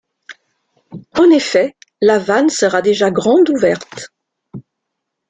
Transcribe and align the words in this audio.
En 1.13 1.29
effet, 1.29 1.75
la 2.01 2.17
vanne 2.17 2.49
sera 2.49 2.81
déjà 2.81 3.11
grande 3.11 3.51
ouverte. 3.51 4.11